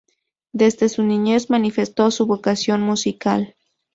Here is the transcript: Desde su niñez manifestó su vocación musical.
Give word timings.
Desde 0.51 0.89
su 0.89 1.03
niñez 1.03 1.51
manifestó 1.51 2.09
su 2.09 2.25
vocación 2.25 2.81
musical. 2.81 3.55